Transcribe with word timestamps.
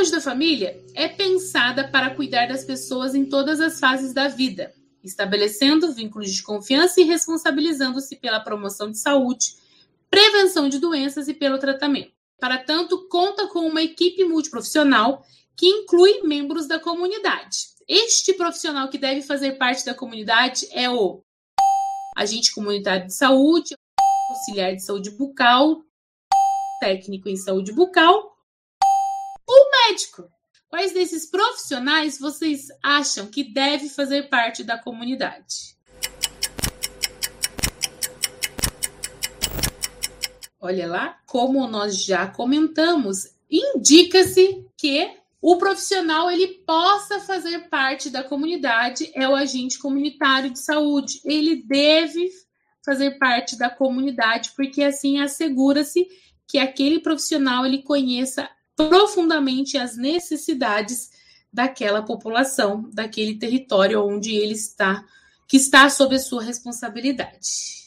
saúde 0.00 0.12
da 0.12 0.20
família 0.20 0.82
é 0.94 1.08
pensada 1.08 1.86
para 1.86 2.14
cuidar 2.14 2.46
das 2.46 2.64
pessoas 2.64 3.14
em 3.14 3.26
todas 3.26 3.60
as 3.60 3.78
fases 3.78 4.14
da 4.14 4.28
vida, 4.28 4.72
estabelecendo 5.04 5.92
vínculos 5.92 6.32
de 6.32 6.42
confiança 6.42 7.02
e 7.02 7.04
responsabilizando-se 7.04 8.16
pela 8.16 8.40
promoção 8.40 8.90
de 8.90 8.98
saúde, 8.98 9.56
prevenção 10.08 10.70
de 10.70 10.78
doenças 10.78 11.28
e 11.28 11.34
pelo 11.34 11.58
tratamento. 11.58 12.12
Para 12.38 12.56
tanto, 12.56 13.08
conta 13.08 13.46
com 13.48 13.60
uma 13.60 13.82
equipe 13.82 14.24
multiprofissional 14.24 15.22
que 15.54 15.66
inclui 15.66 16.22
membros 16.22 16.66
da 16.66 16.78
comunidade. 16.78 17.58
Este 17.86 18.32
profissional 18.32 18.88
que 18.88 18.96
deve 18.96 19.20
fazer 19.20 19.58
parte 19.58 19.84
da 19.84 19.92
comunidade 19.92 20.66
é 20.70 20.88
o 20.88 21.20
agente 22.16 22.54
comunitário 22.54 23.06
de 23.06 23.14
saúde, 23.14 23.74
auxiliar 24.30 24.74
de 24.74 24.82
saúde 24.82 25.10
bucal, 25.10 25.82
técnico 26.80 27.28
em 27.28 27.36
saúde 27.36 27.70
bucal, 27.70 28.29
médico. 30.00 30.30
Quais 30.68 30.92
desses 30.92 31.26
profissionais 31.26 32.18
vocês 32.18 32.68
acham 32.82 33.26
que 33.26 33.42
deve 33.42 33.88
fazer 33.88 34.28
parte 34.28 34.62
da 34.62 34.78
comunidade? 34.78 35.76
Olha 40.60 40.86
lá, 40.86 41.18
como 41.26 41.66
nós 41.66 42.04
já 42.04 42.26
comentamos, 42.28 43.34
indica-se 43.50 44.64
que 44.76 45.10
o 45.42 45.56
profissional 45.56 46.30
ele 46.30 46.62
possa 46.66 47.18
fazer 47.20 47.68
parte 47.68 48.10
da 48.10 48.22
comunidade 48.22 49.10
é 49.14 49.26
o 49.26 49.34
agente 49.34 49.78
comunitário 49.78 50.50
de 50.50 50.60
saúde. 50.60 51.20
Ele 51.24 51.56
deve 51.56 52.28
fazer 52.84 53.18
parte 53.18 53.58
da 53.58 53.70
comunidade 53.70 54.52
porque 54.54 54.82
assim 54.82 55.18
assegura-se 55.18 56.06
que 56.46 56.58
aquele 56.58 57.00
profissional 57.00 57.64
ele 57.64 57.82
conheça 57.82 58.48
profundamente 58.88 59.76
as 59.76 59.96
necessidades 59.96 61.10
daquela 61.52 62.02
população, 62.02 62.88
daquele 62.92 63.36
território 63.36 64.04
onde 64.04 64.34
ele 64.34 64.54
está, 64.54 65.04
que 65.48 65.56
está 65.56 65.88
sob 65.90 66.14
a 66.14 66.18
sua 66.18 66.42
responsabilidade. 66.42 67.80